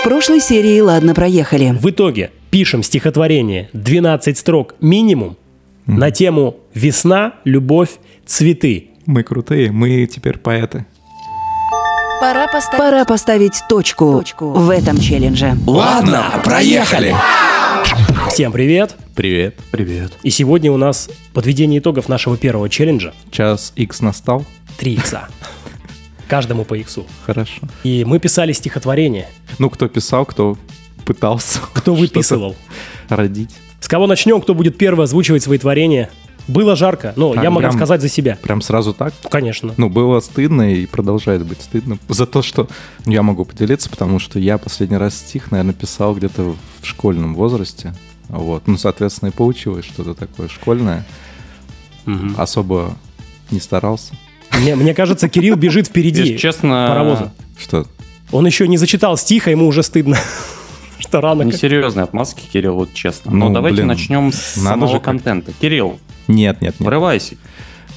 [0.00, 1.76] В прошлой серии «Ладно, проехали».
[1.78, 5.36] В итоге пишем стихотворение 12 строк минимум
[5.84, 7.90] на тему «Весна, любовь,
[8.24, 8.92] цветы».
[9.04, 10.86] Мы крутые, мы теперь поэты.
[12.18, 15.54] Пора поставить, Пора поставить точку, в этом челлендже.
[15.66, 17.14] Ладно, проехали!
[18.30, 18.96] Всем привет!
[19.14, 19.56] Привет.
[19.70, 20.12] Привет.
[20.22, 24.46] И сегодня у нас подведение итогов нашего первого челленджа Час X настал.
[24.78, 25.28] 3 икса.
[26.30, 27.06] Каждому по иксу.
[27.26, 27.60] Хорошо.
[27.82, 29.28] И мы писали стихотворение.
[29.58, 30.56] Ну, кто писал, кто
[31.04, 31.58] пытался.
[31.74, 32.54] Кто выписывал?
[33.08, 33.50] Родить.
[33.80, 34.40] С кого начнем?
[34.40, 36.08] Кто будет первый озвучивать свои творения?
[36.46, 37.12] Было жарко.
[37.16, 38.38] Ну, А, я могу прям- сказать за себя.
[38.42, 39.12] Прям сразу так?
[39.30, 39.74] Конечно.
[39.76, 42.68] Ну, было стыдно и продолжает быть стыдно за то, что
[43.06, 47.92] я могу поделиться, потому что я последний раз стих, наверное, писал где-то в школьном возрасте.
[48.28, 48.68] Вот.
[48.68, 51.04] Ну, соответственно, и получилось что-то такое школьное.
[52.06, 52.34] Мгм.
[52.38, 52.94] Особо
[53.50, 54.14] не старался.
[54.58, 57.32] Мне, мне кажется, Кирилл бежит впереди Если честно, паровоза.
[57.58, 57.86] Что?
[58.32, 60.16] Он еще не зачитал стих, а ему уже стыдно.
[60.98, 61.42] Что рано.
[61.42, 63.32] несерьезные отмазки, Кирилл, вот честно.
[63.32, 65.52] Ну, Но давайте блин, начнем с надо самого же контента.
[65.60, 65.98] Кирилл,
[66.28, 66.86] Нет, нет, нет.
[66.86, 67.36] врывайся.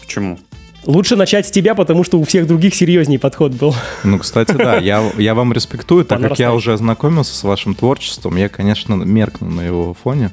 [0.02, 0.40] Почему?
[0.86, 3.74] Лучше начать с тебя, потому что у всех других серьезней подход был.
[4.04, 8.36] Ну, кстати, да, я, я вам респектую, так как я уже ознакомился с вашим творчеством,
[8.36, 10.32] я, конечно, меркну на его фоне.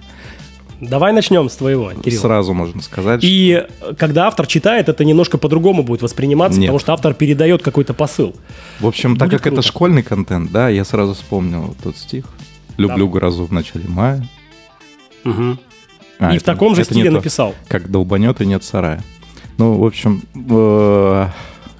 [0.81, 2.21] Давай начнем с твоего, Кирилл.
[2.21, 3.21] Сразу можно сказать.
[3.23, 6.69] И э, когда автор читает, это немножко по-другому будет восприниматься, Нет.
[6.69, 8.35] потому что автор передает какой-то посыл.
[8.81, 9.69] В общем, так Будет как это круто.
[9.69, 12.25] школьный контент, да, я сразу вспомнил тот стих.
[12.79, 14.27] Люблю грозу в начале мая.
[15.25, 15.59] Мгм.
[16.19, 17.17] А, и это- в таком же это стиле то.
[17.17, 17.55] написал.
[17.69, 19.03] Как долбанет и нет сарая.
[19.59, 21.27] Ну, в общем, э,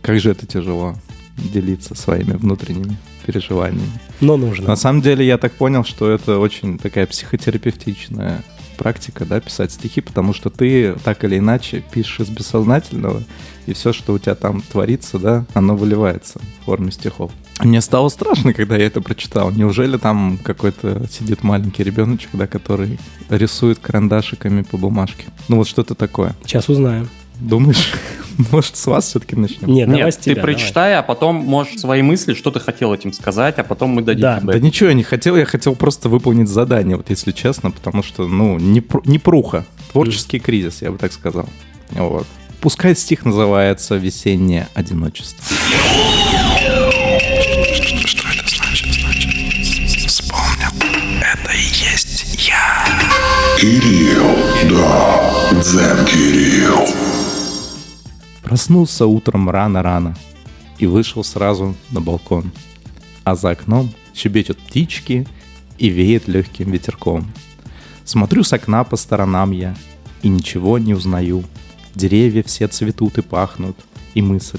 [0.03, 0.95] как же это тяжело
[1.39, 3.89] делиться своими внутренними переживаниями.
[4.21, 4.67] Но нужно.
[4.69, 8.43] На самом деле, я так понял, что это очень такая психотерапевтичная
[8.81, 13.23] практика, да, писать стихи, потому что ты так или иначе пишешь из бессознательного,
[13.67, 17.31] и все, что у тебя там творится, да, оно выливается в форме стихов.
[17.63, 19.51] Мне стало страшно, когда я это прочитал.
[19.51, 25.27] Неужели там какой-то сидит маленький ребеночек, да, который рисует карандашиками по бумажке?
[25.49, 26.35] Ну вот что-то такое.
[26.47, 27.11] Сейчас узнаем.
[27.41, 27.93] Думаешь,
[28.53, 29.69] может, с вас все-таки начнем?
[29.69, 32.93] Нет, давай Нет, с ты тебя, прочитай, а потом можешь свои мысли, что ты хотел
[32.93, 34.41] этим сказать, а потом мы дадим Да.
[34.41, 34.53] тебе.
[34.53, 38.27] Да ничего я не хотел, я хотел просто выполнить задание, вот если честно, потому что,
[38.29, 41.49] ну, не, не пруха, творческий кризис, я бы так сказал.
[41.91, 42.27] Вот.
[42.61, 45.43] Пускай стих называется «Весеннее одиночество».
[53.59, 54.37] Кирилл,
[54.71, 55.21] да,
[55.61, 57.10] Дзен Кирилл.
[58.51, 60.17] Проснулся утром рано-рано
[60.81, 62.51] и вышел сразу на балкон.
[63.23, 65.29] А за окном щебечут птички
[65.79, 67.33] и веет легким ветерком.
[68.03, 69.77] Смотрю с окна по сторонам я
[70.23, 71.45] и ничего не узнаю.
[71.95, 73.77] Деревья все цветут и пахнут,
[74.15, 74.59] и мысль,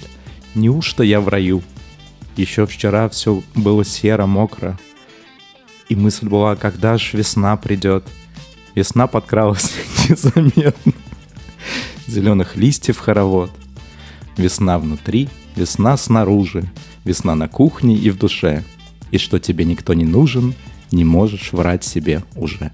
[0.56, 1.62] неужто я в раю?
[2.38, 4.80] Еще вчера все было серо, мокро,
[5.90, 8.08] и мысль была, когда ж весна придет.
[8.74, 9.74] Весна подкралась
[10.10, 10.94] незаметно.
[12.08, 13.52] Зеленых листьев хоровод.
[14.38, 16.64] Весна внутри, весна снаружи,
[17.06, 18.64] весна на кухне и в душе.
[19.12, 20.54] И что тебе никто не нужен,
[20.92, 22.72] не можешь врать себе уже.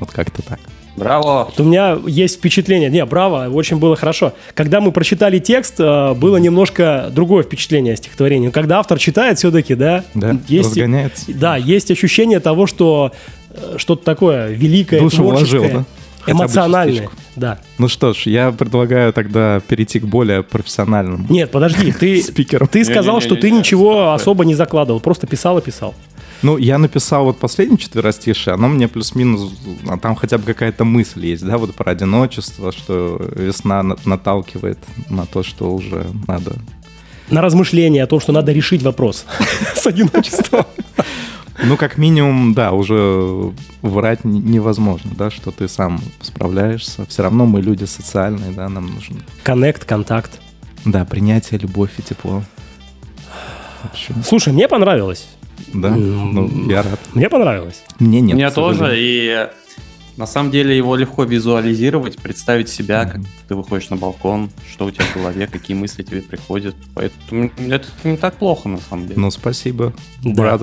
[0.00, 0.58] Вот как-то так.
[0.96, 1.44] Браво!
[1.44, 2.90] Вот У меня есть впечатление.
[2.90, 4.34] Не, браво, очень было хорошо.
[4.54, 8.50] Когда мы прочитали текст, э, было немножко другое впечатление о стихотворении.
[8.50, 11.32] Когда автор читает, все-таки, да, Да, есть, разгоняется.
[11.32, 13.12] да, есть ощущение того, что
[13.50, 15.84] э, что-то такое великое, Душу творческое, вложил, да?
[16.20, 17.08] Хотя бы эмоциональное.
[17.36, 17.58] Да.
[17.78, 21.26] Ну что ж, я предлагаю тогда перейти к более профессиональному.
[21.30, 22.66] Нет, подожди, ты, Спикером.
[22.68, 25.94] ты сказал, что ты ничего особо не закладывал, просто писал и писал.
[26.42, 29.52] Ну, я написал вот последнее четверостишее, оно мне плюс-минус,
[29.88, 34.78] а там хотя бы какая-то мысль есть, да, вот про одиночество, что весна на- наталкивает
[35.08, 36.54] на то, что уже надо
[37.30, 39.24] На размышление о том, что надо решить вопрос
[39.76, 40.66] с одиночеством.
[41.64, 43.52] Ну, как минимум, да, уже
[43.82, 47.06] врать невозможно, да, что ты сам справляешься.
[47.06, 49.20] Все равно мы люди социальные, да, нам нужно.
[49.42, 50.40] Коннект, контакт.
[50.84, 52.42] Да, принятие, любовь и тепло.
[53.82, 55.28] В общем, Слушай, мне понравилось.
[55.72, 57.00] да, ну, я рад.
[57.14, 57.82] Мне понравилось.
[57.98, 58.34] Мне нет.
[58.34, 59.48] Мне тоже, и
[60.16, 64.90] на самом деле его легко визуализировать, представить себя, как ты выходишь на балкон, что у
[64.90, 66.74] тебя в голове, какие мысли тебе приходят.
[66.94, 69.20] Поэтому это не так плохо, на самом деле.
[69.20, 69.92] Ну, спасибо,
[70.22, 70.58] Да.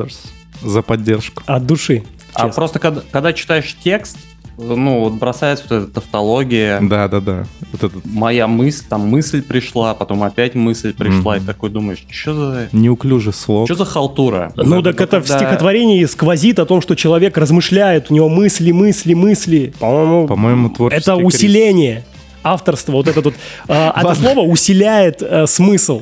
[0.61, 1.44] За поддержку.
[1.45, 2.03] От души.
[2.33, 2.53] а честно.
[2.53, 4.17] просто когда, когда читаешь текст,
[4.61, 7.45] ну, вот бросается вот эта тавтология, Да, да, да.
[7.71, 11.44] Вот этот моя мысль, там мысль пришла, потом опять мысль пришла, Мгм.
[11.44, 12.69] и такой думаешь, что за...
[12.73, 13.67] неуклюжий слог.
[13.67, 14.51] Что за халтура?
[14.57, 18.71] Ну, так это в когда- стихотворении сквозит о том, что человек размышляет, у него мысли,
[18.73, 19.73] мысли, мысли.
[19.79, 21.35] По-моему, По-моему, творческий это кризис.
[21.35, 22.03] усиление
[22.44, 22.91] авторства.
[22.91, 23.35] Вот это тут.
[23.69, 26.01] а, Это слово усиляет э, смысл.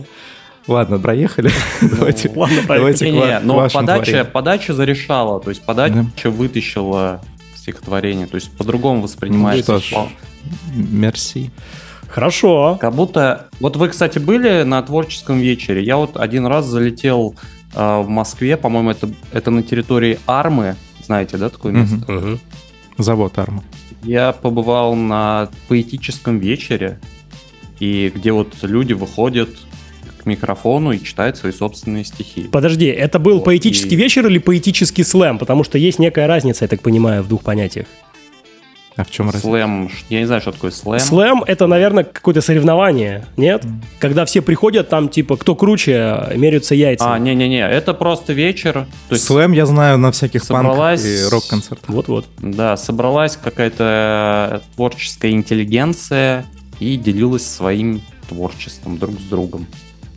[0.73, 1.51] Ладно, проехали.
[1.81, 4.31] Давайте, ладно, давайте к, ва- к но вашему подача, творению.
[4.31, 7.21] подача зарешала, то есть подача вытащила
[7.55, 9.73] стихотворение, то есть по-другому воспринимается.
[9.73, 10.09] Ну что ж.
[10.73, 11.51] Мерси.
[12.07, 12.77] Хорошо.
[12.79, 13.47] Как будто...
[13.59, 15.83] Вот вы, кстати, были на творческом вечере.
[15.83, 17.35] Я вот один раз залетел
[17.73, 20.75] э, в Москве, по-моему, это, это на территории Армы.
[21.03, 21.95] Знаете, да, такое место?
[22.11, 22.15] Мгм.
[22.15, 22.39] Мгм.
[22.97, 23.63] Завод Арма.
[24.03, 26.99] Я побывал на поэтическом вечере,
[27.79, 29.49] и где вот люди выходят
[30.27, 32.43] микрофону и читают свои собственные стихи.
[32.51, 35.39] Подожди, это был Вот, поэтический и- вечер или поэтический слэм?
[35.39, 37.87] Потому что есть некая разница, я так понимаю, в двух понятиях.
[38.95, 39.45] А в чем разница?
[39.45, 40.99] Слэм, я не знаю, что такое слэм.
[40.99, 43.63] Слэм это, наверное, какое-то соревнование, нет?
[43.99, 47.13] Когда все приходят, там типа кто круче, меряются яйца.
[47.13, 48.87] А, не-не-не, это просто вечер.
[49.07, 51.89] То есть, Слэм я знаю на всяких собралась- панках и рок-концертах.
[51.89, 52.25] Вот-вот.
[52.39, 56.45] да, собралась какая-то творческая интеллигенция
[56.79, 59.67] и делилась своим творчеством друг с другом.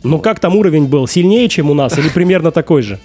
[0.03, 1.07] Ну как там уровень был?
[1.07, 2.99] Сильнее, чем у нас или примерно такой же?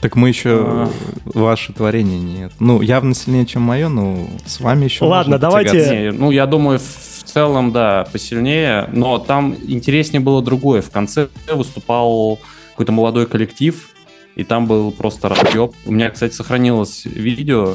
[0.00, 0.90] Так мы еще А.
[1.26, 2.52] ваше творение нет.
[2.58, 5.90] Ну, явно сильнее, чем мое, но с вами еще Ладно, давайте-.
[5.90, 10.80] Не, ну, я думаю, в целом, да, посильнее, но там интереснее было другое.
[10.80, 12.38] В конце выступал
[12.70, 13.90] какой-то молодой коллектив,
[14.36, 15.72] и там был просто разъеб.
[15.84, 17.74] У меня, кстати, сохранилось видео,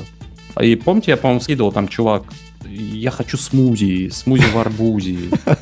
[0.59, 2.23] и помните, я, по-моему, скидывал там чувак,
[2.67, 5.17] я хочу смузи, смузи в арбузе.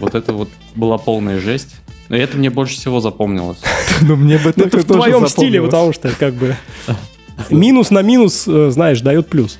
[0.00, 1.76] Вот это вот была полная жесть.
[2.12, 3.58] Но это мне больше всего запомнилось.
[4.02, 6.56] Ну, мне бы Ну, это в твоем стиле, потому что как бы
[7.50, 9.58] минус на минус, э, знаешь, дает плюс.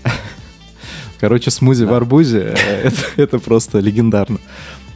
[1.20, 4.38] Короче, смузи в арбузе, э, это, просто легендарно.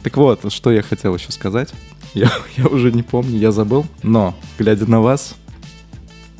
[0.03, 1.69] Так вот, что я хотел еще сказать.
[2.13, 3.87] Я, я уже не помню, я забыл.
[4.03, 5.35] Но, глядя на вас,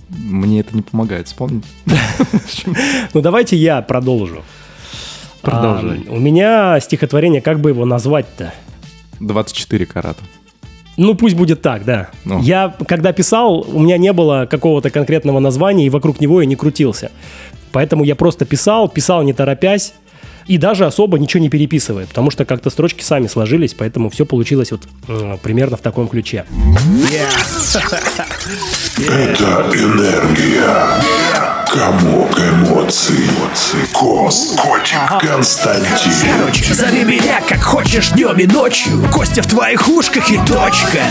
[0.09, 1.65] мне это не помогает вспомнить.
[3.13, 4.43] Ну давайте я продолжу.
[5.41, 6.05] Продолжай.
[6.09, 8.53] У меня стихотворение, как бы его назвать-то?
[9.19, 10.21] 24 карата.
[10.97, 12.09] Ну, пусть будет так, да.
[12.25, 12.41] Ну.
[12.41, 16.55] Я, когда писал, у меня не было какого-то конкретного названия, и вокруг него я не
[16.55, 17.11] крутился.
[17.71, 19.93] Поэтому я просто писал, писал не торопясь,
[20.47, 24.71] и даже особо ничего не переписывая, потому что как-то строчки сами сложились, поэтому все получилось
[24.71, 26.45] вот э, примерно в таком ключе.
[28.97, 31.56] Это энергия.
[31.69, 33.25] Комок эмоций.
[33.93, 34.55] Кос.
[34.57, 34.97] Котик.
[35.19, 36.13] Константин.
[36.37, 41.01] Короче, зови меня как хочешь днем и ночью Костя в твоих ушках и точка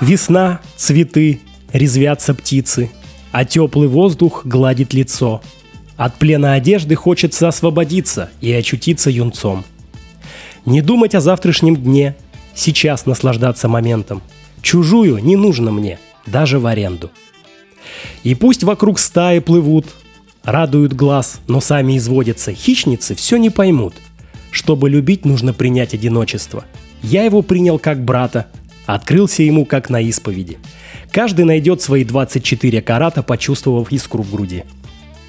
[0.00, 1.40] Весна, цветы,
[1.72, 2.92] резвятся птицы,
[3.32, 5.42] а теплый воздух гладит лицо.
[5.96, 9.64] От плена одежды хочется освободиться и очутиться юнцом.
[10.66, 12.14] Не думать о завтрашнем дне,
[12.54, 14.22] сейчас наслаждаться моментом.
[14.62, 17.10] Чужую не нужно мне, даже в аренду.
[18.22, 19.86] И пусть вокруг стаи плывут,
[20.42, 23.94] радуют глаз, но сами изводятся, хищницы все не поймут.
[24.50, 26.64] Чтобы любить, нужно принять одиночество.
[27.02, 28.46] Я его принял как брата,
[28.86, 30.58] открылся ему как на исповеди.
[31.10, 34.64] Каждый найдет свои 24 карата, почувствовав искру в груди.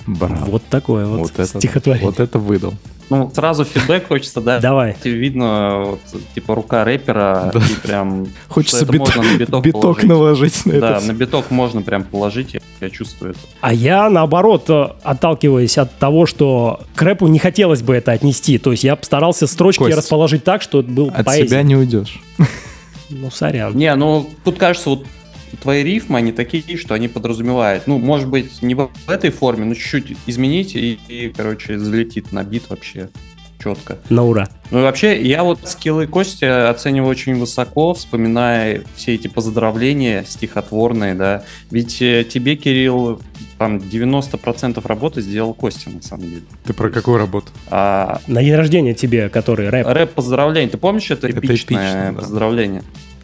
[0.08, 0.46] Браво.
[0.46, 2.06] Вот такое вот, Вот это, стихотворение.
[2.08, 2.74] вот это выдал.
[3.10, 4.60] Ну, сразу фидбэк хочется, да?
[4.60, 4.96] Давай.
[5.04, 6.00] Видно, вот,
[6.34, 7.60] типа, рука рэпера, Да.
[7.60, 8.28] и прям...
[8.50, 10.04] Хочется биток, можно на биток, биток положить.
[10.10, 11.06] наложить на Да, это.
[11.06, 13.40] на биток можно прям положить, я, я чувствую это.
[13.62, 18.58] А я, наоборот, э, отталкиваясь от того, что к рэпу не хотелось бы это отнести.
[18.58, 21.48] То есть я постарался строчки Кость, расположить так, что это был От поэзия.
[21.48, 22.20] себя не уйдешь.
[23.12, 23.76] Ну, сорян.
[23.78, 25.06] Не, ну, тут кажется, вот
[25.56, 27.88] твои рифмы, они такие, что они подразумевают.
[27.88, 32.44] Ну, может быть, не в этой форме, но чуть-чуть изменить, и, и, короче, залетит на
[32.44, 33.10] бит вообще
[33.66, 33.98] четко.
[34.10, 34.48] На ура.
[34.70, 41.16] Ну и вообще, я вот скиллы Кости оцениваю очень высоко, вспоминая все эти поздравления стихотворные,
[41.16, 41.44] да.
[41.72, 43.22] Ведь э, тебе, Кирилл,
[43.58, 46.42] там 90% работы сделал Костя, на самом деле.
[46.64, 47.48] Ты про какую работу?
[47.70, 49.88] А На день рождения тебе, который рэп.
[49.88, 52.22] рэп поздравление, ты помнишь это Это эпичное эпично, да.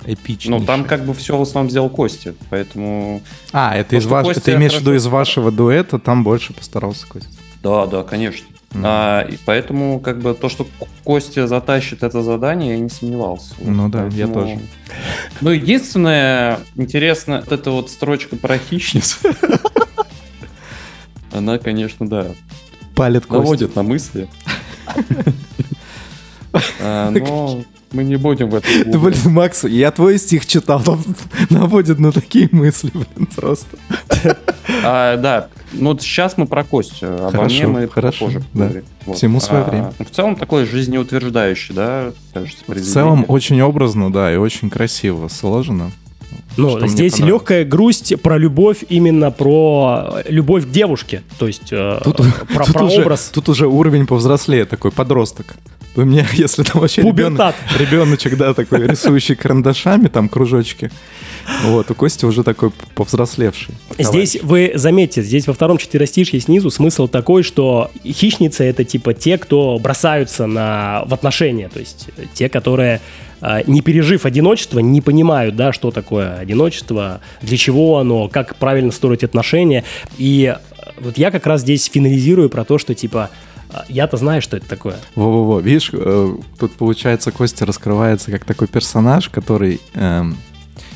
[0.06, 0.58] Эпично.
[0.58, 3.22] Ну, там как бы все в основном сделал Костя, поэтому...
[3.54, 4.26] А, это То, из что ваш...
[4.26, 7.30] Костя Ты имеешь в виду из вашего дуэта, там больше постарался Костя.
[7.62, 8.48] Да, да, конечно.
[8.74, 10.66] А, и поэтому, как бы, то, что
[11.04, 13.54] Костя затащит это задание, я не сомневался.
[13.60, 14.60] Ну да, я тоже.
[15.42, 19.20] Ну, единственное, интересно, вот эта вот строчка про хищниц.
[21.32, 22.28] Она, конечно, да,
[22.96, 23.44] Палит Костя.
[23.44, 24.28] наводит на мысли.
[26.82, 29.16] А, Но мы не будем в это Ты, блин.
[29.26, 31.04] Макс, я твой стих читал, там
[31.50, 33.78] наводит на такие мысли, блин, просто.
[34.84, 38.72] А, Да, ну вот сейчас мы про Костю, обо Хорошо, мне мы хорошо, позже да.
[39.06, 39.18] Вот.
[39.18, 39.94] Всему свое А, время.
[40.00, 45.92] В целом такой жизнеутверждающий, да, кажется, В целом очень образно, да, и очень красиво сложено.
[46.58, 51.24] Ну, что здесь легкая грусть про любовь, именно про любовь к девушке.
[51.40, 52.18] То есть э, Тут,
[52.54, 53.32] про, тут про уже, образ.
[53.34, 55.56] тут уже уровень повзрослее, такой подросток.
[55.96, 60.92] У меня, если там вообще ребенок, ребеночек, да, такой рисующий карандашами, там кружочки,
[61.64, 63.76] вот, у Кости уже такой повзрослевший.
[63.98, 69.38] Здесь вы заметьте, здесь во втором четверостишье снизу смысл такой, что хищницы это типа те,
[69.38, 73.02] кто бросаются на, в отношения, то есть э, те, которые
[73.42, 78.92] э, не пережив одиночество, не понимают, да, что такое одиночество, для чего оно, как правильно
[78.92, 79.84] строить отношения.
[80.18, 83.30] И э, вот я как раз здесь финализирую про то, что типа
[83.90, 84.96] я-то знаю, что это такое.
[85.16, 90.38] Во-во-во, видишь, э, тут получается Костя раскрывается как такой персонаж, который эм,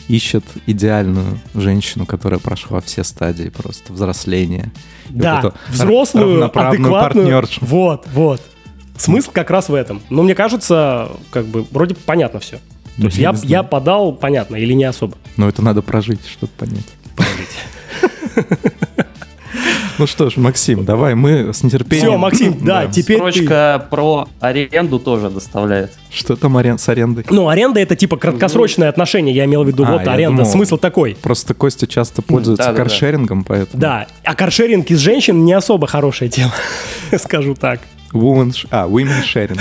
[0.07, 4.71] ищет идеальную женщину, которая прошла все стадии просто взросления.
[5.09, 6.91] Вот Да, взрослую, адекватную.
[6.91, 7.65] партнершу.
[7.65, 8.41] Вот, вот.
[8.97, 10.01] Смысл как раз в этом.
[10.09, 12.57] Но мне кажется, как бы вроде понятно все.
[12.57, 12.61] То
[12.97, 15.17] Ну, есть я я, подал, понятно, или не особо.
[15.35, 16.85] Но это надо прожить, чтобы понять.
[19.97, 22.07] Ну что ж, Максим, давай мы с нетерпением...
[22.09, 23.17] Все, Максим, да, теперь.
[23.17, 25.93] Строчка про аренду тоже доставляет.
[26.11, 27.25] Что там арен- с арендой?
[27.29, 30.39] Ну, аренда это типа краткосрочное отношение, я имел в виду, А, вот аренда.
[30.43, 31.15] думал- Смысл такой.
[31.21, 33.79] Просто Костя часто пользуется каршерингом, поэтому...
[33.81, 36.51] Да, а каршеринг из женщин не особо хорошее дело,
[37.17, 37.79] скажу так.
[38.11, 39.59] Women sh- А, women sharing.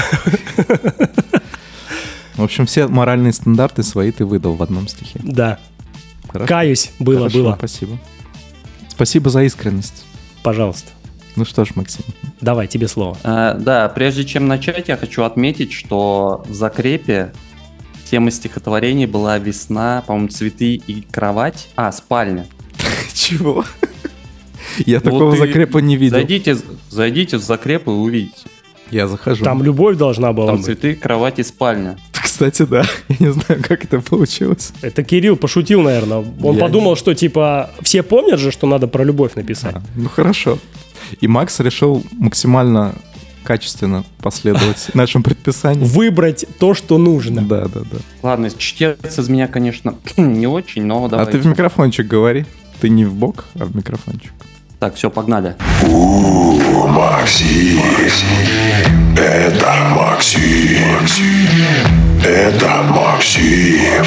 [2.37, 5.21] В общем, все моральные стандарты свои ты выдал в одном стихе.
[5.23, 5.59] Да,
[6.29, 6.49] Хорошо?
[6.49, 7.55] каюсь, было, Хорошо, было.
[7.57, 7.99] Спасибо.
[8.89, 10.05] Спасибо за искренность.
[10.45, 10.91] Пожалуйста,
[11.37, 12.05] Ну что ж, Максим.
[12.43, 13.17] давай, тебе слово.
[13.25, 17.33] А, да, прежде чем начать, я хочу отметить, что в закрепе
[18.11, 21.69] тема стихотворения была весна, по-моему, цветы и кровать.
[21.77, 22.47] А, спальня.
[23.15, 23.65] Чего?
[24.85, 26.19] Я такого закрепа не видел.
[26.19, 26.57] Зайдите,
[26.91, 28.45] зайдите в закреп и увидите.
[28.91, 29.45] Я захожу.
[29.45, 30.67] Там любовь должна была Там быть.
[30.67, 31.99] цветы, кровать и спальня.
[32.35, 32.83] Кстати, да.
[33.09, 34.73] Я не знаю, как это получилось.
[34.83, 36.25] Это Кирилл пошутил, наверное.
[36.43, 39.77] Он Я подумал, что типа все помнят же, что надо про любовь написать.
[39.77, 40.59] А, ну хорошо.
[41.21, 42.97] И Макс решил максимально
[43.45, 45.85] качественно последовать нашим предписаниям.
[45.87, 47.41] Выбрать то, что нужно.
[47.43, 47.99] Да, да, да.
[48.21, 51.27] Ладно, чтец из меня, конечно, не очень, но давай.
[51.27, 52.47] А ты в микрофончик говори.
[52.81, 54.33] Ты не в бок, а в микрофончик.
[54.81, 55.55] Так, все, погнали.
[56.89, 57.81] Максим.
[59.17, 60.81] Это Максим.
[62.25, 64.03] Это Максим.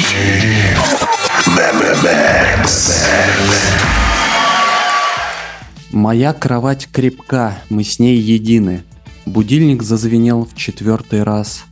[5.92, 8.82] Моя кровать крепка, мы с ней едины.
[9.24, 11.64] Будильник зазвенел в четвертый раз.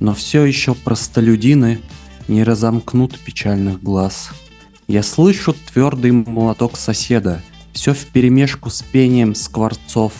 [0.00, 1.80] Но все еще простолюдины
[2.26, 4.30] не разомкнут печальных глаз.
[4.88, 7.42] Я слышу твердый молоток соседа,
[7.74, 10.14] все вперемешку с пением скворцов.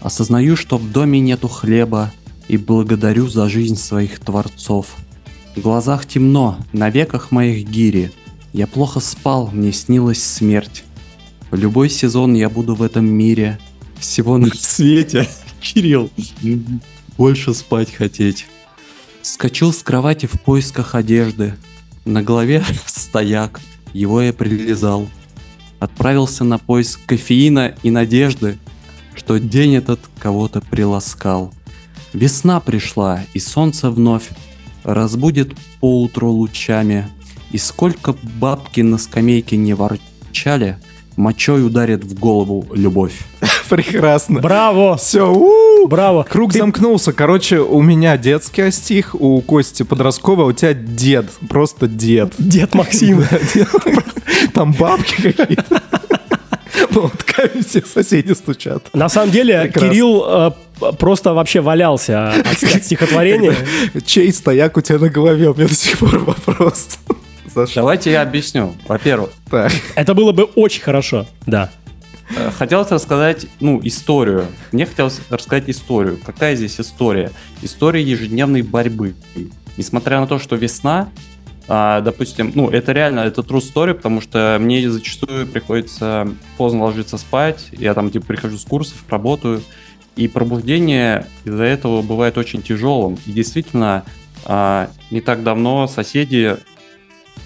[0.00, 2.12] Осознаю, что в доме нету хлеба,
[2.46, 4.96] и благодарю за жизнь своих творцов.
[5.58, 8.12] В глазах темно, на веках моих гири.
[8.52, 10.84] Я плохо спал, мне снилась смерть.
[11.50, 13.58] В любой сезон я буду в этом мире.
[13.98, 15.28] Всего на свете.
[15.60, 16.10] Кирилл,
[17.16, 18.46] больше спать хотеть.
[19.20, 21.56] Скочил с кровати в поисках одежды.
[22.04, 23.60] На голове стояк,
[23.92, 25.08] его я прилизал.
[25.80, 28.58] Отправился на поиск кофеина и надежды,
[29.16, 31.52] что день этот кого-то приласкал.
[32.12, 34.28] Весна пришла, и солнце вновь
[34.84, 37.08] разбудит поутру лучами.
[37.50, 40.76] И сколько бабки на скамейке не ворчали,
[41.16, 43.14] мочой ударит в голову любовь.
[43.68, 44.40] Прекрасно.
[44.40, 44.96] Браво!
[44.96, 46.24] Все, Браво!
[46.28, 47.12] Круг Ты- замкнулся.
[47.12, 51.26] Короче, у меня детский стих, у Кости подростковый, а у тебя дед.
[51.48, 52.34] Просто дед.
[52.38, 53.24] Дед Максим.
[54.54, 55.82] Там бабки какие-то.
[56.90, 58.88] Молотками все соседи стучат.
[58.94, 59.88] На самом деле, Прекрасно.
[59.90, 60.50] Кирилл э,
[60.98, 63.54] просто вообще валялся от, от стихотворения.
[64.04, 65.48] Чей стояк у тебя на голове?
[65.48, 66.98] У меня до сих пор вопрос.
[67.74, 68.74] Давайте я объясню.
[68.86, 69.72] Во-первых, Так.
[69.94, 71.70] Это было бы очень хорошо, да.
[72.36, 74.46] э, хотелось рассказать, ну, историю.
[74.70, 76.18] Мне хотелось рассказать историю.
[76.24, 77.32] Какая здесь история?
[77.62, 79.14] История ежедневной борьбы.
[79.76, 81.08] Несмотря на то, что весна,
[81.68, 87.18] а, допустим, ну, это реально, это true story, потому что мне зачастую приходится поздно ложиться
[87.18, 89.62] спать, я там, типа, прихожу с курсов, работаю,
[90.18, 93.16] и пробуждение из-за этого бывает очень тяжелым.
[93.24, 94.04] И действительно,
[94.44, 96.56] а, не так давно соседи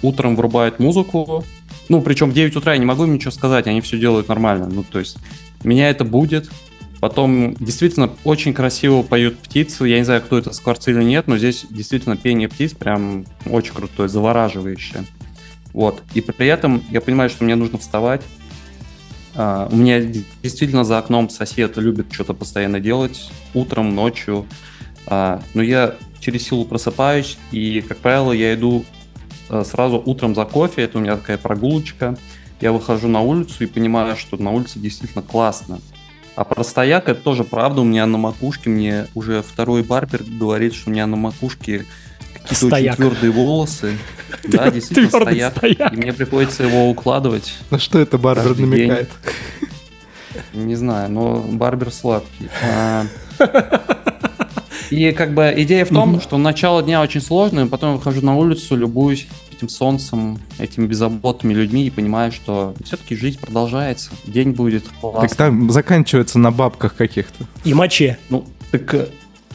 [0.00, 1.44] утром врубают музыку,
[1.90, 4.70] ну, причем в 9 утра я не могу им ничего сказать, они все делают нормально.
[4.72, 5.18] Ну, то есть,
[5.62, 6.50] меня это будет.
[6.98, 9.86] Потом действительно очень красиво поют птицы.
[9.86, 13.74] Я не знаю, кто это, скворцы или нет, но здесь действительно пение птиц прям очень
[13.74, 15.04] крутое, завораживающее.
[15.74, 16.02] Вот.
[16.14, 18.22] И при этом я понимаю, что мне нужно вставать.
[19.34, 20.00] А, у меня
[20.42, 24.46] действительно за окном сосед любит что-то постоянно делать, утром, ночью.
[25.06, 28.84] А, но я через силу просыпаюсь, и, как правило, я иду
[29.48, 32.16] э, сразу утром за кофе, это у меня такая прогулочка.
[32.60, 35.80] Я выхожу на улицу и понимаю, что на улице действительно классно.
[36.36, 37.82] А про это тоже правда.
[37.82, 41.86] У меня на макушке, мне уже второй барбер говорит, что у меня на макушке
[42.48, 43.96] какие-то очень твердые волосы.
[44.44, 45.56] Да, действительно стояк.
[45.56, 45.92] стояк.
[45.92, 47.54] И мне приходится его укладывать.
[47.70, 49.10] На что это Барбер намекает?
[50.54, 52.48] Не знаю, но барбер сладкий.
[52.64, 53.04] А,
[54.90, 58.36] И как бы идея в том, что начало дня очень сложное, потом я выхожу на
[58.36, 64.10] улицу, любуюсь этим солнцем, этими беззаботными людьми и понимаю, что все-таки жизнь продолжается.
[64.26, 65.36] День будет Так классный.
[65.36, 67.44] там заканчивается на бабках каких-то.
[67.64, 68.18] И моче.
[68.28, 69.08] Ну, так, э,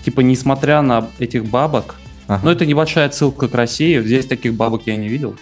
[0.04, 1.96] типа, несмотря на этих бабок,
[2.28, 2.42] Ага.
[2.44, 5.36] ну, это небольшая отсылка к России, здесь таких бабок я не видел.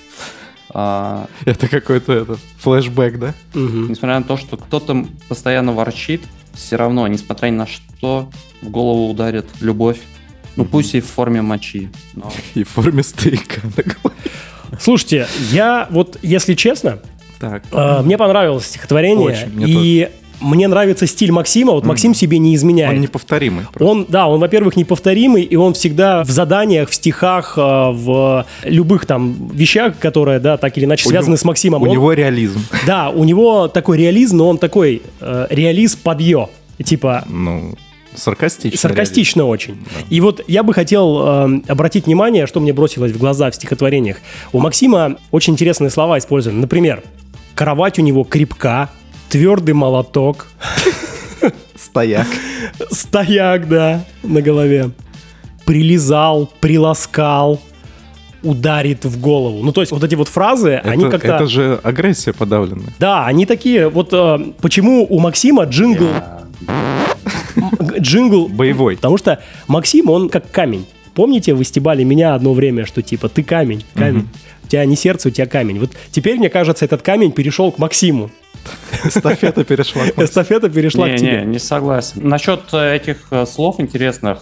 [0.78, 3.34] А, Это какой-то это, флешбэк, да?
[3.54, 3.90] Мгм.
[3.90, 6.22] несмотря на то, что кто-то постоянно ворчит,
[6.54, 8.30] все равно, несмотря ни на что,
[8.62, 10.00] в голову ударит любовь.
[10.58, 11.90] Ну, пусть и в форме мочи.
[12.14, 13.62] но- И в форме стейка.
[14.80, 17.00] Слушайте, я вот, если честно,
[17.40, 17.64] Так.
[17.72, 20.10] э, мне понравилось стихотворение, Очень, мне и
[20.42, 21.72] мне нравится стиль Максима.
[21.74, 22.94] Вот Максим себе не изменяет.
[22.96, 23.66] Он неповторимый.
[23.72, 23.86] просто.
[23.86, 29.06] Он, да, он, во-первых, неповторимый, и он всегда в заданиях, в стихах, э, в любых
[29.06, 31.82] там вещах, которые, да, так или иначе У связаны него- с Максимом.
[31.82, 32.60] У он- него реализм.
[32.86, 36.50] Да, у него такой реализм, но он такой э, реалист подъё.
[36.84, 37.74] Типа, Ну,
[38.16, 38.78] саркастичный.
[38.78, 39.78] саркастично очень.
[40.10, 44.18] И вот я бы хотел э, обратить внимание, что мне бросилось в глаза в стихотворениях.
[44.54, 46.62] У Максима очень интересные слова использованы.
[46.62, 47.04] Например,
[47.56, 48.90] кровать у него крепка,
[49.36, 50.48] твердый молоток.
[51.76, 52.26] Стояк.
[52.90, 54.92] стояк, да, на голове.
[55.66, 57.60] Прилизал, приласкал,
[58.44, 59.62] ударит в голову.
[59.62, 61.36] Ну, то есть вот эти вот фразы, они Это, как-то...
[61.36, 62.94] это же агрессия подавленная.
[62.98, 66.08] Да, они такие, вот э, почему у Максима джингл...
[68.00, 68.48] Джингл...
[68.48, 68.96] Боевой.
[68.96, 70.86] Потому что Максим, он как камень.
[71.14, 74.30] Помните, вы стебали меня одно время, что типа ты камень, камень.
[74.66, 75.80] У тебя не сердце, у тебя камень.
[75.80, 78.32] Вот теперь, мне кажется, этот камень перешел к Максиму.
[79.04, 80.26] Эстафета перешла к Максиму.
[80.26, 81.42] Эстафета перешла не, к тебе.
[81.42, 82.28] не, не согласен.
[82.28, 84.40] Насчет э, этих э, слов интересных,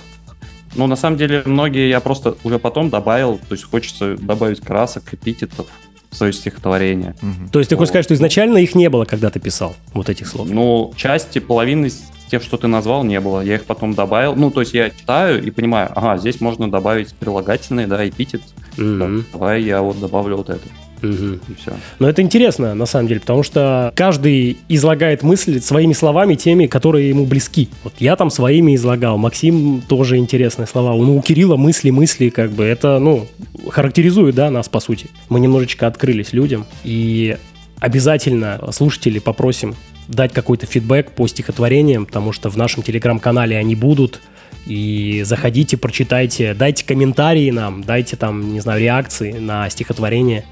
[0.76, 5.14] ну, на самом деле, многие я просто уже потом добавил, то есть хочется добавить красок,
[5.14, 5.68] эпитетов
[6.10, 7.16] в свое стихотворение.
[7.22, 7.50] Мгм.
[7.50, 10.28] То есть ты хочешь сказать, что изначально их не было, когда ты писал вот этих
[10.28, 10.48] слов?
[10.50, 11.92] Ну, части, половины
[12.30, 13.42] тех, что ты назвал, не было.
[13.42, 14.36] Я их потом добавил.
[14.36, 18.42] Ну, то есть я читаю и понимаю, ага, здесь можно добавить прилагательные, да, эпитет.
[18.78, 20.68] Мгм, Давай я вот добавлю вот это.
[21.04, 21.74] И все.
[22.00, 27.10] Но это интересно, на самом деле, потому что каждый излагает мысли своими словами, теми, которые
[27.10, 27.68] ему близки.
[27.84, 30.96] Вот я там своими излагал, Максим тоже интересные слова.
[30.96, 33.28] Ну, у Кирилла мысли, мысли, как бы, это, ну,
[33.70, 35.08] характеризует, да, нас, по сути.
[35.28, 37.38] Мы немножечко открылись людям, и
[37.80, 39.76] обязательно слушатели попросим
[40.08, 44.22] дать какой-то фидбэк по стихотворениям, потому что в нашем телеграм-канале они будут,
[44.66, 50.46] и заходите, прочитайте, дайте комментарии нам, дайте там, не знаю, реакции на стихотворение.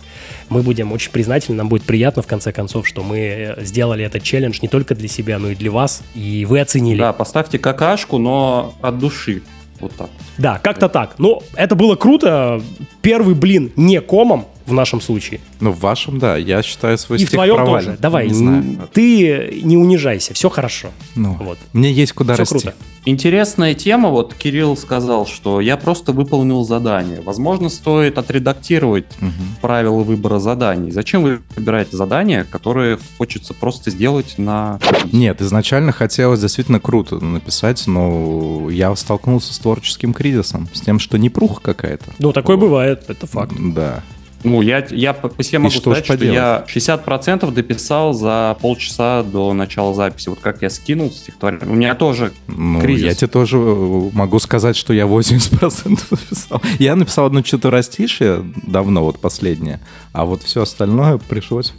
[0.49, 4.21] Мы будем очень признательны, нам будет приятно, в конце концов, что мы э, сделали этот
[4.23, 6.99] челлендж не только для себя, но и для вас, и вы оценили.
[6.99, 9.43] Да, поставьте какашку, но от души.
[9.79, 10.09] Вот так.
[10.37, 11.15] Да, как-то так.
[11.17, 12.61] Ну, это было круто.
[13.01, 15.39] Первый блин не комом в нашем случае.
[15.59, 16.37] Ну, в вашем, да.
[16.37, 17.85] Я считаю свой и в стих твоем провальным.
[17.91, 17.97] тоже.
[18.01, 18.57] Давай, Не знаю.
[18.63, 20.89] м, ты не унижайся, все хорошо.
[21.15, 21.57] Ну, Вот.
[21.73, 22.59] Мне есть куда Все расти.
[22.59, 22.73] круто.
[23.03, 27.19] Интересная тема, вот Кирилл сказал, что я просто выполнил задание.
[27.21, 29.31] Возможно, стоит отредактировать Мгм.
[29.59, 30.91] правила выбора заданий.
[30.91, 34.79] Зачем вы выбираете задания, которые хочется просто сделать на...
[35.11, 41.17] Нет, изначально хотелось действительно круто написать, но я столкнулся с творческим кризисом, с тем, что
[41.17, 42.05] непруха какая-то.
[42.19, 43.53] Ну, такое бывает, это факт.
[43.57, 44.03] Да.
[44.43, 49.53] Ну, я, я по, себе могу что сказать, что я 60% дописал за полчаса до
[49.53, 50.29] начала записи.
[50.29, 51.67] Вот как я скинул стихотворение.
[51.67, 53.05] У меня тоже Ну, Кризис.
[53.05, 56.61] я тебе тоже э, могу сказать, что я 80% написал.
[56.79, 59.79] Я написал одно четверостишее давно, вот последнее,
[60.13, 61.73] а вот все остальное пришлось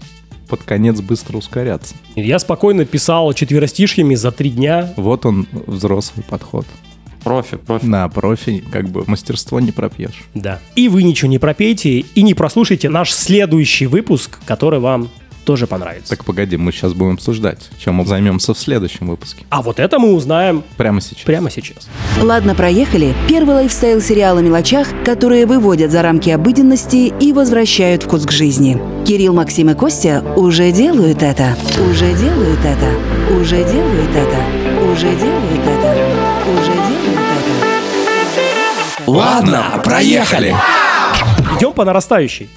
[0.48, 1.94] под конец быстро ускоряться.
[2.14, 4.92] Я спокойно писал четверостишьями за три дня.
[4.96, 6.66] Вот он, взрослый подход.
[7.22, 7.84] Профи, профи.
[7.86, 10.22] На профи как бы мастерство не пропьешь.
[10.34, 10.58] Да.
[10.76, 15.08] И вы ничего не пропейте и не прослушайте наш следующий выпуск, который вам
[15.44, 16.10] тоже понравится.
[16.10, 19.44] Так погоди, мы сейчас будем обсуждать, чем мы займемся в следующем выпуске.
[19.50, 21.24] А вот это мы узнаем Прямо сейчас.
[21.24, 21.88] прямо сейчас.
[22.20, 23.12] Ладно, проехали.
[23.28, 28.80] Первый лайфстайл-сериал о мелочах, которые выводят за рамки обыденности и возвращают вкус к жизни.
[29.04, 31.56] Кирилл, Максим и Костя уже делают это.
[31.90, 33.34] Уже делают это.
[33.40, 34.92] Уже делают это.
[34.92, 36.21] Уже делают это.
[36.46, 37.20] Уже делают
[38.96, 39.10] это.
[39.10, 40.54] Ладно, проехали.
[41.56, 42.48] Идем по нарастающей.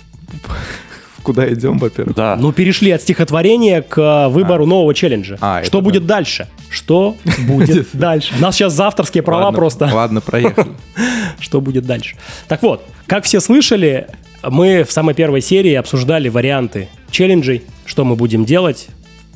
[1.21, 2.15] Куда идем, во-первых?
[2.15, 2.35] Да.
[2.39, 5.37] Ну, перешли от стихотворения к э, выбору нового челленджа.
[5.41, 6.47] А, Что будет дальше?
[6.69, 7.15] Что
[7.47, 8.33] будет дальше?
[8.37, 9.89] У нас сейчас за авторские права Ладно, просто.
[9.91, 10.67] Ладно, проехали.
[11.39, 12.15] Что будет дальше?
[12.47, 14.07] Так вот, как все слышали,
[14.43, 18.87] мы в самой первой серии обсуждали варианты челленджей, что мы будем делать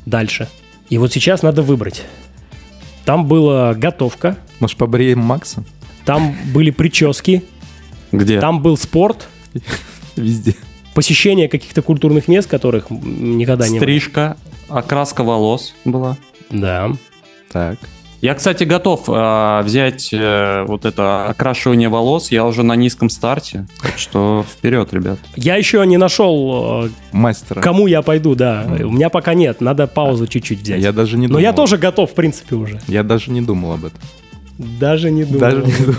[0.06, 0.48] дальше.
[0.90, 2.04] И вот сейчас надо выбрать.
[3.10, 5.64] Там была готовка, Может, побреем Макса?
[6.06, 7.44] там были прически,
[8.12, 8.40] Где?
[8.40, 9.28] там был спорт,
[10.16, 10.54] Везде.
[10.94, 13.80] посещение каких-то культурных мест, которых никогда не было.
[13.80, 16.18] Стрижка, окраска волос была.
[16.52, 16.92] Да.
[17.52, 17.80] Так.
[18.22, 22.32] Я, кстати, готов э, взять э, вот это окрашивание волос.
[22.32, 23.66] Я уже на низком старте.
[23.82, 25.20] Так что вперед, ребят.
[25.38, 27.62] Я еще не нашел, э, Мастера.
[27.62, 28.68] кому я пойду, да.
[28.84, 30.82] У меня пока нет, надо паузу чуть-чуть взять.
[30.82, 31.42] Я даже не Но думал.
[31.44, 32.82] я тоже готов, в принципе, уже.
[32.88, 34.00] Я даже не думал об этом.
[34.58, 35.40] Даже не думал.
[35.40, 35.96] Даже не думал.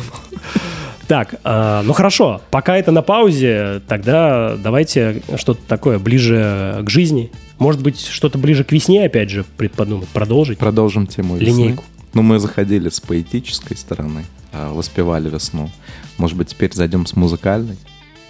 [1.08, 7.32] Так, э, ну хорошо, пока это на паузе, тогда давайте что-то такое ближе к жизни.
[7.58, 10.58] Может быть, что-то ближе к весне, опять же, предподумать, продолжить.
[10.58, 11.46] Продолжим тему весны.
[11.62, 11.84] Линейку.
[12.12, 15.70] Ну, мы заходили с поэтической стороны, а, воспевали весну.
[16.18, 17.76] Может быть, теперь зайдем с музыкальной?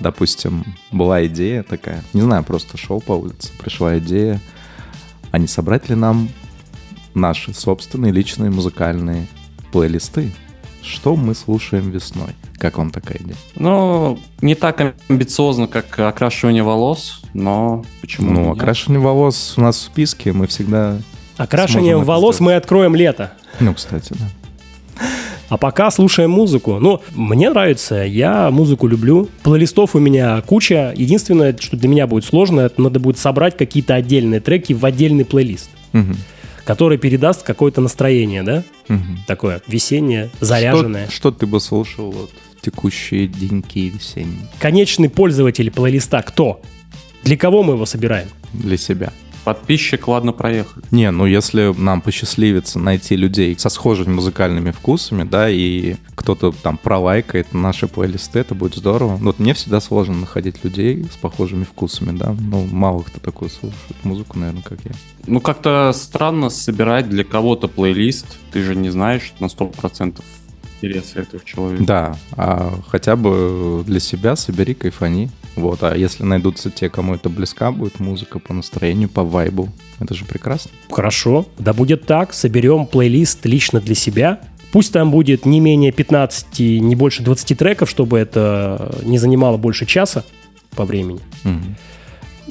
[0.00, 4.40] Допустим, была идея такая, не знаю, просто шел по улице, пришла идея,
[5.30, 6.28] а не собрать ли нам
[7.14, 9.26] наши собственные личные музыкальные
[9.72, 10.32] плейлисты?
[10.82, 12.30] Что мы слушаем весной?
[12.56, 13.36] Как вам такая идея?
[13.56, 18.56] Ну, не так амбициозно, как окрашивание волос, но почему Ну, нет?
[18.56, 20.98] окрашивание волос у нас в списке, мы всегда...
[21.36, 22.52] Окрашиванием это волос сделать.
[22.52, 23.32] мы откроем лето.
[23.58, 24.28] Ну, кстати, да.
[25.48, 26.78] А пока слушаем музыку.
[26.78, 29.28] Ну, мне нравится, я музыку люблю.
[29.42, 30.94] Плейлистов у меня куча.
[30.96, 35.24] Единственное, что для меня будет сложно, это надо будет собрать какие-то отдельные треки в отдельный
[35.24, 36.16] плейлист, Мгм,
[36.64, 38.62] который передаст какое-то настроение, да?
[38.86, 39.18] мгм.
[39.26, 41.06] Такое весеннее, заряженное.
[41.06, 46.60] Что, что ты бы слушал вот в текущие деньки весенние Конечный пользователь плейлиста кто?
[47.24, 48.28] Для кого мы его собираем?
[48.52, 49.12] для себя?
[49.44, 50.84] Подписчик, ладно, проехали.
[50.90, 56.76] Не, ну если нам посчастливится найти людей со схожими музыкальными вкусами, да, и кто-то там
[56.76, 59.16] пролайкает наши плейлисты, это будет здорово.
[59.16, 62.36] Вот мне всегда сложно находить людей с похожими вкусами, да.
[62.38, 64.92] Ну, мало кто такой слушает музыку, наверное, как я.
[65.26, 68.26] Ну, как-то странно собирать для кого-то плейлист.
[68.52, 70.22] Ты же не знаешь на 100%
[70.80, 71.84] интересы этого человека.
[71.84, 75.30] Да, а хотя бы для себя собери, кайфани.
[75.56, 80.14] Вот, а если найдутся те, кому это близка будет музыка по настроению, по вайбу, это
[80.14, 80.70] же прекрасно.
[80.90, 82.32] Хорошо, да будет так.
[82.32, 84.40] Соберем плейлист лично для себя.
[84.72, 89.84] Пусть там будет не менее 15, не больше 20 треков, чтобы это не занимало больше
[89.84, 90.24] часа
[90.76, 91.20] по времени.
[91.42, 91.76] Мгм.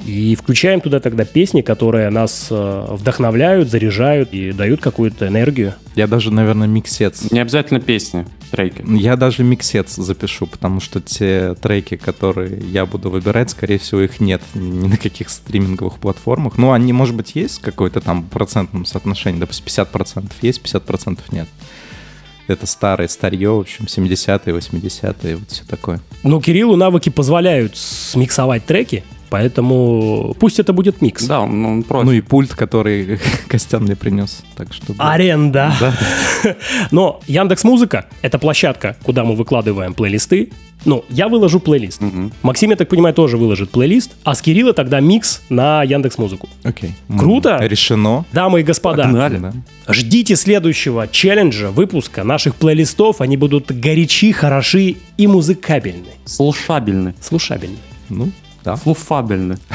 [0.05, 5.73] И включаем туда тогда песни, которые нас э, вдохновляют, заряжают и дают какую-то энергию.
[5.95, 8.83] Я даже, наверное, миксец Не обязательно песни, треки.
[8.87, 14.19] Я даже миксец запишу, потому что те треки, которые я буду выбирать, скорее всего, их
[14.19, 16.57] нет ни на каких стриминговых платформах.
[16.57, 21.47] Ну, они, может быть, есть в какой-то там процентном соотношении, допустим, 50% есть, 50% нет.
[22.47, 25.99] Это старое старье, в общем, 70-е, 80-е, вот все такое.
[26.23, 31.25] Но Кириллу навыки позволяют смиксовать треки, поэтому пусть это будет микс.
[31.25, 32.05] Да, он, он против.
[32.05, 34.43] Ну и пульт, который Костян мне принес.
[34.55, 34.93] Так что...
[34.93, 35.11] да.
[35.13, 35.73] Аренда.
[35.79, 35.93] Да.
[36.91, 40.49] Но Яндекс Музыка это площадка, куда мы выкладываем плейлисты.
[40.85, 41.99] Ну, я выложу плейлист.
[41.99, 42.31] Мгм.
[42.41, 46.47] Максим, я так понимаю, тоже выложит плейлист, а с Кирилла тогда микс на Яндекс Музыку.
[46.63, 46.91] Окей.
[47.17, 47.57] Круто.
[47.61, 48.25] Решено.
[48.31, 49.37] Дамы и господа, Погнали.
[49.39, 49.53] Да.
[49.89, 53.19] ждите следующего челленджа, выпуска наших плейлистов.
[53.19, 56.13] Они будут горячи, хороши и музыкабельны.
[56.23, 57.13] Слушабельны.
[57.19, 57.77] Слушабельны.
[58.07, 58.29] Ну,
[58.63, 58.77] да.
[58.77, 59.57] Слуфабельны.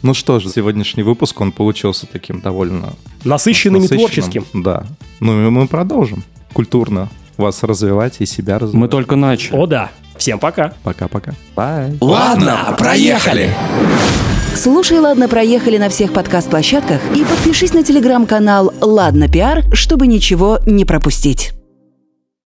[0.00, 2.92] Ну что же, сегодняшний выпуск, он получился таким довольно
[3.24, 4.08] Насыщенным и насыщенным.
[4.08, 4.46] творческим.
[4.54, 4.86] Да.
[5.18, 8.80] Ну и мы продолжим культурно вас развивать и себя развивать.
[8.80, 9.56] Мы только начали.
[9.56, 9.90] О да.
[10.16, 10.72] Всем пока.
[10.84, 11.32] Пока-пока.
[11.56, 11.98] Bye.
[12.00, 13.52] Ладно, проехали.
[14.54, 20.84] Слушай, ладно, проехали на всех подкаст-площадках и подпишись на телеграм-канал «Ладно, пиар», чтобы ничего не
[20.84, 21.52] пропустить.